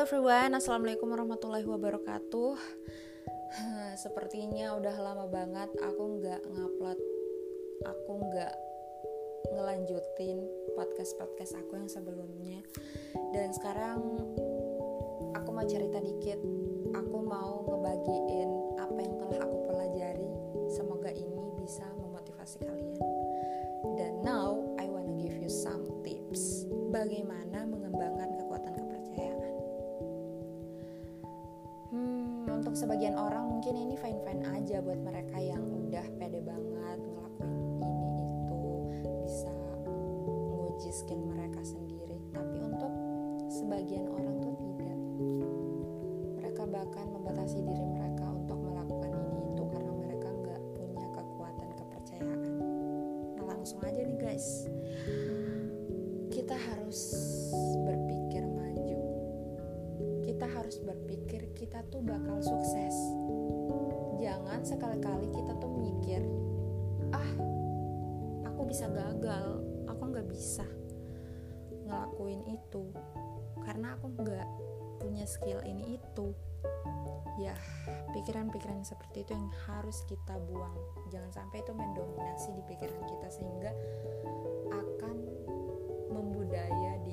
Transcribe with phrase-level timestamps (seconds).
[0.00, 2.56] Everyone, Assalamualaikum warahmatullahi wabarakatuh.
[4.08, 6.96] Sepertinya udah lama banget aku nggak ngupload
[7.84, 8.54] Aku nggak
[9.52, 10.40] ngelanjutin
[10.72, 12.64] podcast-podcast aku yang sebelumnya.
[13.36, 14.00] Dan sekarang
[15.36, 16.40] aku mau cerita dikit.
[16.96, 20.32] Aku mau ngebagiin apa yang telah aku pelajari.
[20.72, 23.04] Semoga ini bisa memotivasi kalian.
[24.00, 27.49] Dan now I wanna give you some tips Bagaimana
[32.90, 38.18] sebagian orang mungkin ini fine fine aja buat mereka yang udah pede banget ngelakuin ini
[38.18, 38.58] itu
[39.22, 39.54] bisa
[40.34, 42.18] nguji skill mereka sendiri.
[42.34, 42.90] Tapi untuk
[43.46, 44.98] sebagian orang tuh tidak.
[46.42, 52.50] Mereka bahkan membatasi diri mereka untuk melakukan ini itu karena mereka nggak punya kekuatan kepercayaan.
[53.38, 54.66] Nah langsung aja nih guys.
[56.26, 56.98] Kita harus
[57.86, 58.98] berpikir maju.
[60.26, 61.19] Kita harus berpikir
[61.60, 62.96] kita tuh bakal sukses.
[64.16, 66.24] Jangan sekali-kali kita tuh mikir,
[67.12, 67.32] ah,
[68.48, 70.64] aku bisa gagal, aku nggak bisa
[71.84, 72.88] ngelakuin itu
[73.60, 74.48] karena aku nggak
[75.04, 76.32] punya skill ini itu.
[77.36, 77.56] Ya,
[78.16, 80.76] pikiran-pikiran seperti itu yang harus kita buang.
[81.12, 83.72] Jangan sampai itu mendominasi di pikiran kita sehingga
[84.72, 85.16] akan
[86.12, 87.12] membudaya di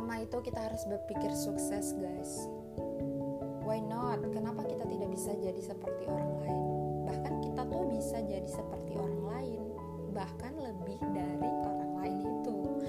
[0.00, 2.48] pertama itu kita harus berpikir sukses guys.
[3.68, 4.24] Why not?
[4.32, 6.60] Kenapa kita tidak bisa jadi seperti orang lain?
[7.04, 9.60] Bahkan kita tuh bisa jadi seperti orang lain
[10.16, 12.80] bahkan lebih dari orang lain itu.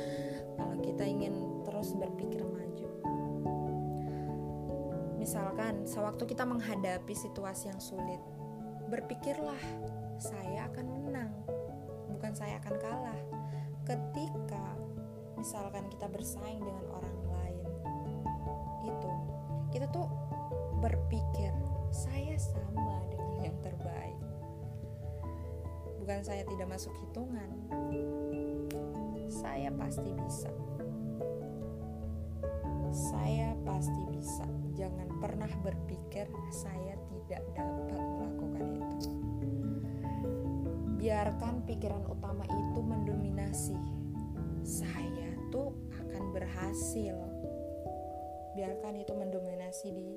[0.56, 1.36] Kalau kita ingin
[1.68, 2.90] terus berpikir maju.
[5.20, 8.24] Misalkan sewaktu kita menghadapi situasi yang sulit
[8.88, 9.60] berpikirlah
[10.16, 11.36] saya akan menang
[12.08, 13.20] bukan saya akan kalah.
[13.84, 14.81] Ketika
[15.42, 17.66] misalkan kita bersaing dengan orang lain
[18.86, 19.12] itu
[19.74, 20.06] kita tuh
[20.78, 21.50] berpikir
[21.90, 24.18] saya sama dengan yang terbaik.
[26.02, 27.50] Bukan saya tidak masuk hitungan
[29.32, 30.52] saya pasti bisa.
[32.92, 34.46] Saya pasti bisa.
[34.76, 39.12] Jangan pernah berpikir saya tidak dapat melakukan itu.
[41.00, 43.80] Biarkan pikiran utama itu mendominasi.
[44.62, 45.21] Saya
[45.52, 45.68] itu
[46.00, 47.12] akan berhasil.
[48.56, 50.16] Biarkan itu mendominasi di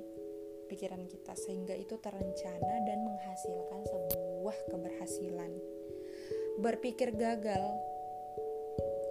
[0.71, 5.51] pikiran kita sehingga itu terencana dan menghasilkan sebuah keberhasilan.
[6.63, 7.67] Berpikir gagal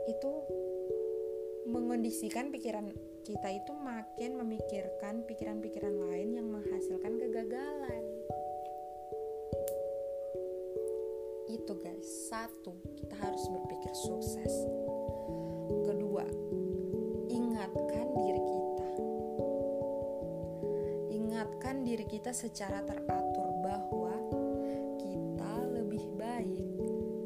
[0.08, 0.32] itu
[1.68, 2.88] mengondisikan pikiran
[3.28, 8.04] kita itu makin memikirkan pikiran-pikiran lain yang menghasilkan kegagalan.
[11.52, 12.32] Itu guys.
[12.32, 14.73] Satu kita harus berpikir sukses
[22.08, 24.14] kita secara teratur bahwa
[25.00, 26.68] kita lebih baik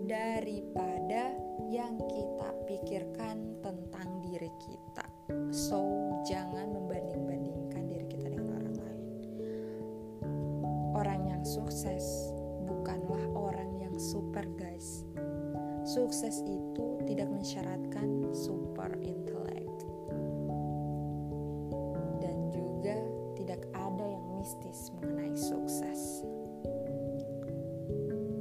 [0.06, 1.34] daripada
[1.68, 5.06] yang kita pikirkan tentang diri kita.
[5.52, 5.84] So,
[6.24, 9.04] jangan membanding-bandingkan diri kita dengan orang lain.
[10.96, 12.32] Orang yang sukses
[12.64, 15.04] bukanlah orang yang super, guys.
[15.84, 18.67] Sukses itu tidak mensyaratkan super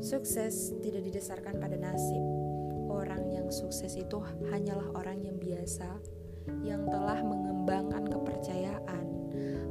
[0.07, 2.23] Sukses tidak didasarkan pada nasib.
[2.87, 5.99] Orang yang sukses itu hanyalah orang yang biasa
[6.63, 9.03] yang telah mengembangkan kepercayaan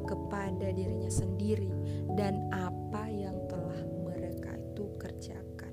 [0.04, 1.72] kepada dirinya sendiri
[2.20, 5.72] dan apa yang telah mereka itu kerjakan.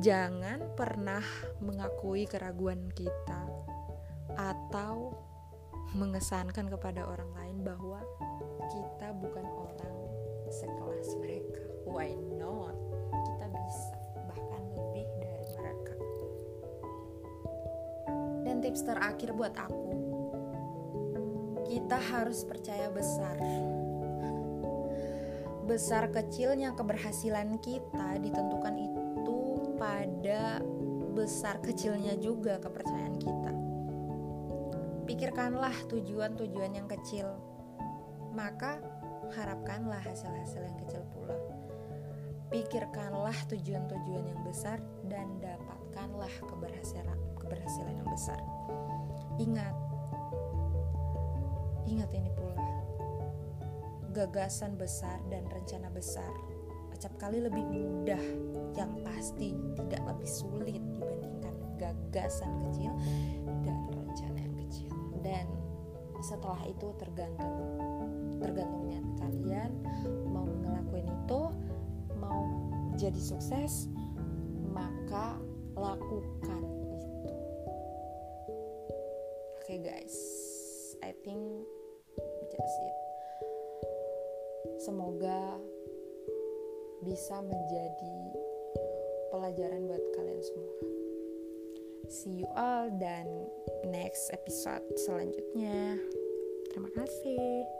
[0.00, 1.20] Jangan pernah
[1.60, 3.52] mengakui keraguan kita
[4.32, 5.12] atau
[5.92, 8.00] mengesankan kepada orang lain bahwa
[8.72, 10.07] kita bukan orang
[10.48, 11.62] sekelas mereka.
[11.88, 12.76] Why not?
[13.12, 13.96] Kita bisa
[14.28, 15.94] bahkan lebih dari mereka.
[18.44, 19.92] Dan tips terakhir buat aku,
[21.68, 23.36] kita harus percaya besar.
[25.68, 29.38] Besar kecilnya keberhasilan kita ditentukan itu
[29.76, 30.64] pada
[31.12, 33.52] besar kecilnya juga kepercayaan kita.
[35.04, 37.36] Pikirkanlah tujuan-tujuan yang kecil,
[38.32, 38.80] maka
[39.34, 41.36] harapkanlah hasil-hasil yang kecil pula.
[42.48, 48.40] Pikirkanlah tujuan-tujuan yang besar dan dapatkanlah keberhasilan keberhasilan yang besar.
[49.36, 49.76] Ingat,
[51.84, 52.68] ingat ini pula.
[54.16, 56.32] Gagasan besar dan rencana besar
[56.98, 58.24] acap kali lebih mudah
[58.74, 62.90] yang pasti tidak lebih sulit dibandingkan gagasan kecil
[63.62, 64.90] dan rencana yang kecil
[65.22, 65.46] dan
[66.18, 67.54] setelah itu tergantung
[68.38, 69.02] tergantungnya.
[69.18, 69.70] Kalian
[70.30, 71.42] mau ngelakuin itu
[72.18, 72.42] mau
[72.98, 73.86] jadi sukses
[74.74, 75.38] maka
[75.78, 77.34] lakukan itu.
[79.58, 80.16] Oke okay, guys.
[81.02, 81.66] I think
[82.50, 82.96] just it.
[84.82, 85.58] Semoga
[87.06, 88.18] bisa menjadi
[89.30, 90.74] pelajaran buat kalian semua.
[92.08, 93.28] See you all dan
[93.86, 96.00] next episode selanjutnya.
[96.72, 97.77] Terima kasih